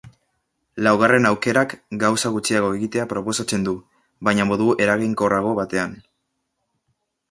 [0.87, 3.77] Laugarren aukerak gauza gutxiago egitea proposatzen du,
[4.31, 5.99] baina modu eraginkorrago batean.